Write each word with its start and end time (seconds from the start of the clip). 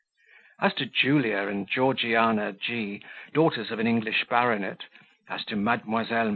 As 0.59 0.73
to 0.75 0.87
Julia 0.87 1.47
and 1.47 1.67
Georgiana 1.69 2.53
G, 2.53 3.03
daughters 3.33 3.69
of 3.69 3.77
an 3.77 3.85
English 3.85 4.23
baronet, 4.27 4.85
as 5.29 5.45
to 5.45 5.55
Mdlle. 5.55 6.29